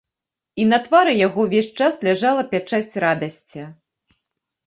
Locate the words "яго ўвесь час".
1.17-1.93